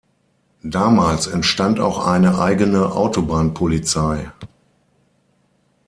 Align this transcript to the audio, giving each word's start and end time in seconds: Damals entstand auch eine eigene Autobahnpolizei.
Damals 0.63 1.27
entstand 1.27 1.79
auch 1.79 2.07
eine 2.07 2.39
eigene 2.39 2.91
Autobahnpolizei. 2.93 4.31